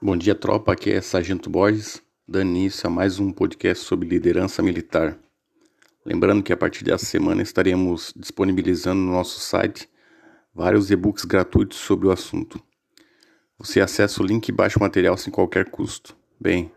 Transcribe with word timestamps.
Bom 0.00 0.16
dia, 0.16 0.32
tropa. 0.32 0.72
Aqui 0.72 0.92
é 0.92 1.00
Sargento 1.00 1.50
Borges, 1.50 2.00
dando 2.26 2.50
início 2.50 2.86
a 2.86 2.90
mais 2.90 3.18
um 3.18 3.32
podcast 3.32 3.84
sobre 3.84 4.08
liderança 4.08 4.62
militar. 4.62 5.18
Lembrando 6.06 6.40
que 6.40 6.52
a 6.52 6.56
partir 6.56 6.84
dessa 6.84 7.04
semana 7.04 7.42
estaremos 7.42 8.14
disponibilizando 8.14 9.00
no 9.02 9.10
nosso 9.10 9.40
site 9.40 9.90
vários 10.54 10.92
e-books 10.92 11.24
gratuitos 11.24 11.78
sobre 11.78 12.06
o 12.06 12.12
assunto. 12.12 12.62
Você 13.58 13.80
acessa 13.80 14.22
o 14.22 14.24
link 14.24 14.48
e 14.48 14.52
baixa 14.52 14.78
o 14.78 14.82
material 14.82 15.16
sem 15.16 15.32
qualquer 15.32 15.68
custo. 15.68 16.16
Bem, 16.40 16.70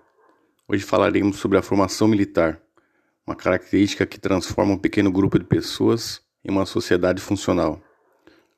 hoje 0.68 0.84
falaremos 0.84 1.38
sobre 1.38 1.60
a 1.60 1.62
formação 1.62 2.08
militar, 2.08 2.60
uma 3.28 3.36
característica 3.36 4.04
que 4.04 4.20
transforma 4.20 4.74
um 4.74 4.80
pequeno 4.80 5.12
grupo 5.12 5.38
de 5.38 5.46
pessoas 5.46 6.24
em 6.44 6.50
uma 6.50 6.66
sociedade 6.66 7.22
funcional. 7.22 7.80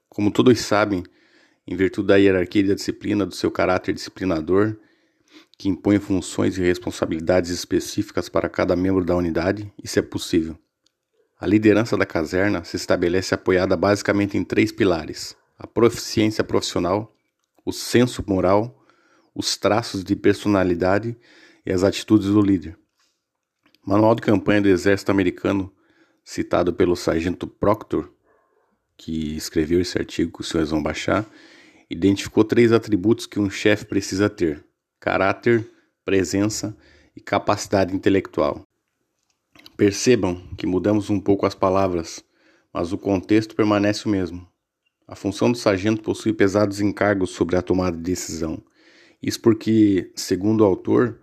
Como 0.08 0.32
todos 0.32 0.62
sabem, 0.62 1.04
em 1.68 1.76
virtude 1.76 2.08
da 2.08 2.16
hierarquia 2.16 2.62
e 2.62 2.68
da 2.68 2.74
disciplina 2.74 3.26
do 3.26 3.34
seu 3.34 3.50
caráter 3.50 3.94
disciplinador, 3.94 4.76
que 5.58 5.70
impõe 5.70 6.00
funções 6.00 6.58
e 6.58 6.62
responsabilidades 6.62 7.50
específicas 7.50 8.30
para 8.30 8.50
cada 8.50 8.76
membro 8.76 9.04
da 9.04 9.16
unidade, 9.16 9.72
isso 9.82 10.00
é 10.00 10.02
possível. 10.02 10.58
A 11.40 11.48
liderança 11.48 11.98
da 11.98 12.06
caserna 12.06 12.64
se 12.64 12.76
estabelece 12.76 13.34
apoiada 13.34 13.76
basicamente 13.76 14.38
em 14.38 14.44
três 14.44 14.72
pilares: 14.72 15.36
a 15.58 15.68
proficiência 15.68 16.44
profissional, 16.44 17.14
o 17.66 17.72
senso 17.72 18.24
moral, 18.28 18.82
os 19.36 19.58
traços 19.58 20.04
de 20.04 20.16
personalidade 20.16 21.18
e 21.66 21.72
as 21.72 21.84
atitudes 21.84 22.28
do 22.28 22.42
líder. 22.42 22.78
Manual 23.86 24.16
de 24.16 24.22
campanha 24.22 24.62
do 24.62 24.70
Exército 24.70 25.12
Americano, 25.12 25.74
citado 26.24 26.74
pelo 26.74 26.96
sargento 26.96 27.46
Proctor, 27.48 28.13
que 28.98 29.36
escreveu 29.36 29.82
esse 29.82 29.98
artigo 29.98 30.32
que 30.32 30.42
os 30.42 30.50
senhores 30.50 30.72
vão 30.72 30.82
baixar, 30.82 31.26
identificou 31.90 32.44
três 32.44 32.72
atributos 32.72 33.26
que 33.26 33.40
um 33.40 33.50
chefe 33.50 33.86
precisa 33.86 34.30
ter: 34.30 34.64
caráter, 35.00 35.70
presença 36.06 36.76
e 37.16 37.22
capacidade 37.22 37.96
intelectual. 37.96 38.66
Percebam 39.76 40.36
que 40.58 40.68
mudamos 40.68 41.10
um 41.10 41.20
pouco 41.20 41.46
as 41.46 41.56
palavras, 41.56 42.24
mas 42.74 42.92
o 42.92 42.98
contexto 42.98 43.56
permanece 43.56 44.06
o 44.06 44.10
mesmo. 44.10 44.48
A 45.08 45.16
função 45.16 45.52
do 45.52 45.58
sargento 45.58 46.02
possui 46.02 46.34
pesados 46.34 46.80
encargos 46.80 47.32
sobre 47.32 47.56
a 47.56 47.62
tomada 47.62 47.98
de 47.98 48.04
decisão. 48.04 48.64
Isso 49.22 49.40
porque, 49.42 50.12
segundo 50.16 50.62
o 50.62 50.66
autor, 50.66 51.20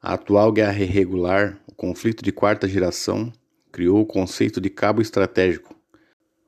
a 0.00 0.14
atual 0.14 0.52
guerra 0.52 0.82
irregular, 0.82 1.60
o 1.66 1.74
conflito 1.74 2.22
de 2.22 2.32
quarta 2.32 2.68
geração, 2.68 3.32
criou 3.72 4.00
o 4.00 4.06
conceito 4.06 4.60
de 4.60 4.68
cabo 4.68 5.00
estratégico, 5.00 5.74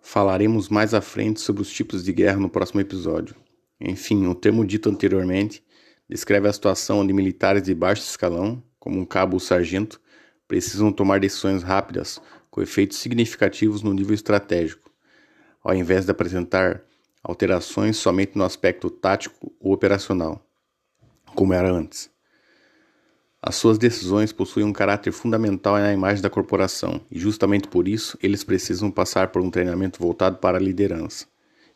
Falaremos 0.05 0.69
mais 0.69 0.92
à 0.92 1.00
frente 1.00 1.41
sobre 1.41 1.62
os 1.62 1.72
tipos 1.72 2.03
de 2.03 2.12
guerra 2.12 2.36
no 2.36 2.50
próximo 2.50 2.81
episódio. 2.81 3.36
Enfim, 3.81 4.27
o 4.27 4.34
termo 4.34 4.67
dito 4.67 4.91
anteriormente 4.91 5.64
descreve 6.08 6.48
a 6.48 6.53
situação 6.53 6.98
onde 6.98 7.12
militares 7.12 7.62
de 7.62 7.72
baixo 7.72 8.03
escalão, 8.03 8.62
como 8.80 8.98
um 8.98 9.06
cabo 9.06 9.34
ou 9.34 9.41
sargento, 9.41 10.00
precisam 10.48 10.92
tomar 10.92 11.20
decisões 11.20 11.62
rápidas 11.62 12.20
com 12.50 12.61
efeitos 12.61 12.98
significativos 12.98 13.80
no 13.80 13.95
nível 13.95 14.14
estratégico, 14.14 14.91
ao 15.62 15.73
invés 15.73 16.05
de 16.05 16.11
apresentar 16.11 16.83
alterações 17.23 17.97
somente 17.97 18.36
no 18.36 18.45
aspecto 18.45 18.91
tático 18.91 19.55
ou 19.61 19.73
operacional, 19.73 20.45
como 21.34 21.55
era 21.55 21.73
antes. 21.73 22.11
As 23.45 23.57
suas 23.57 23.77
decisões 23.77 24.31
possuem 24.33 24.65
um 24.65 24.73
caráter 24.73 25.11
fundamental 25.11 25.75
na 25.75 25.93
imagem 25.93 26.23
da 26.23 26.31
corporação, 26.31 27.01
e 27.11 27.19
justamente 27.19 27.67
por 27.67 27.89
isso 27.89 28.17
eles 28.23 28.45
precisam 28.45 28.89
passar 28.89 29.33
por 29.33 29.43
um 29.43 29.51
treinamento 29.51 29.98
voltado 29.98 30.37
para 30.37 30.59
a 30.59 30.61
liderança. 30.61 31.27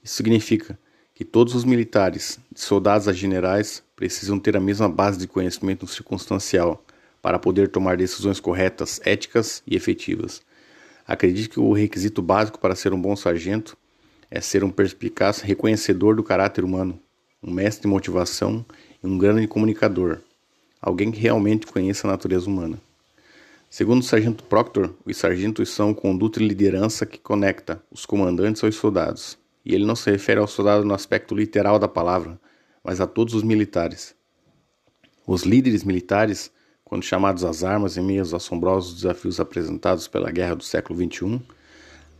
Isso 0.01 0.15
significa 0.15 0.79
que 1.13 1.25
todos 1.25 1.57
os 1.57 1.65
militares, 1.65 2.39
de 2.53 2.61
soldados 2.61 3.09
a 3.09 3.13
generais, 3.13 3.83
precisam 3.97 4.39
ter 4.39 4.57
a 4.57 4.61
mesma 4.61 4.89
base 4.89 5.19
de 5.19 5.27
conhecimento 5.27 5.89
circunstancial 5.89 6.85
para 7.21 7.37
poder 7.37 7.67
tomar 7.67 7.97
decisões 7.97 8.39
corretas, 8.39 9.01
éticas 9.05 9.61
e 9.67 9.75
efetivas. 9.75 10.43
Acredito 11.05 11.51
que 11.51 11.59
o 11.59 11.73
requisito 11.73 12.23
básico 12.23 12.61
para 12.61 12.77
ser 12.77 12.93
um 12.93 13.01
bom 13.01 13.17
sargento 13.17 13.77
é 14.31 14.41
ser 14.41 14.63
um 14.63 14.71
perspicaz 14.71 15.41
reconhecedor 15.41 16.15
do 16.15 16.23
caráter 16.23 16.63
humano, 16.63 16.97
um 17.43 17.51
mestre 17.51 17.83
de 17.83 17.89
motivação 17.89 18.65
e 19.03 19.07
um 19.07 19.19
grande 19.19 19.49
comunicador 19.49 20.21
alguém 20.87 21.11
que 21.11 21.19
realmente 21.19 21.67
conheça 21.67 22.07
a 22.07 22.13
natureza 22.13 22.49
humana. 22.49 22.79
Segundo 23.69 24.03
o 24.03 24.05
sargento 24.05 24.45
Proctor, 24.45 24.95
os 25.05 25.17
sargentos 25.17 25.69
são 25.69 25.93
conduta 25.93 26.41
e 26.41 26.47
liderança 26.47 27.05
que 27.05 27.19
conecta 27.19 27.83
os 27.91 28.07
comandantes 28.07 28.63
aos 28.63 28.77
soldados. 28.77 29.37
E 29.65 29.75
ele 29.75 29.85
não 29.85 29.97
se 29.97 30.09
refere 30.09 30.39
ao 30.39 30.47
soldado 30.47 30.85
no 30.85 30.95
aspecto 30.95 31.35
literal 31.35 31.77
da 31.81 31.89
palavra, 31.89 32.41
mas 32.85 33.01
a 33.01 33.07
todos 33.07 33.35
os 33.35 33.43
militares. 33.43 34.15
Os 35.27 35.43
líderes 35.43 35.83
militares, 35.83 36.53
quando 36.85 37.03
chamados 37.03 37.43
às 37.43 37.65
armas 37.65 37.97
em 37.97 38.05
meio 38.05 38.21
aos 38.21 38.33
assombrosos 38.33 38.95
desafios 38.95 39.41
apresentados 39.41 40.07
pela 40.07 40.31
guerra 40.31 40.55
do 40.55 40.63
século 40.63 40.97
XXI, 40.97 41.43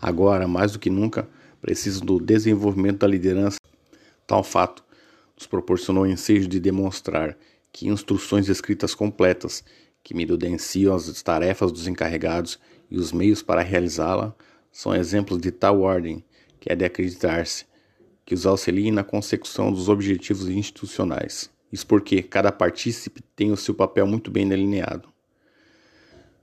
agora, 0.03 0.49
mais 0.49 0.73
do 0.73 0.81
que 0.81 0.91
nunca, 0.91 1.29
precisam 1.63 2.05
do 2.05 2.19
desenvolvimento 2.19 2.99
da 2.99 3.07
liderança. 3.07 3.61
Tal 4.27 4.43
fato 4.43 4.83
nos 5.37 5.47
proporcionou 5.47 6.03
o 6.03 6.09
ensejo 6.09 6.49
de 6.49 6.59
demonstrar 6.59 7.37
que 7.77 7.87
instruções 7.89 8.49
escritas 8.49 8.95
completas, 8.95 9.63
que 10.03 10.15
me 10.15 10.23
evidenciam 10.23 10.95
as 10.95 11.23
tarefas 11.23 11.71
dos 11.71 11.87
encarregados 11.87 12.59
e 12.91 12.97
os 12.97 13.13
meios 13.13 13.43
para 13.43 13.61
realizá-la, 13.61 14.35
são 14.73 14.95
exemplos 14.95 15.39
de 15.39 15.51
tal 15.51 15.83
ordem 15.83 16.25
que 16.59 16.73
é 16.73 16.75
de 16.75 16.87
acreditar-se 16.87 17.67
que 18.25 18.33
os 18.33 18.47
auxiliem 18.47 18.91
na 18.91 19.05
consecução 19.05 19.71
dos 19.71 19.91
objetivos 19.91 20.49
institucionais. 20.49 21.51
Isso 21.71 21.87
porque 21.87 22.23
cada 22.23 22.51
partícipe 22.51 23.21
tem 23.37 23.53
o 23.53 23.59
seu 23.59 23.75
papel 23.75 24.07
muito 24.07 24.31
bem 24.31 24.49
delineado. 24.49 25.11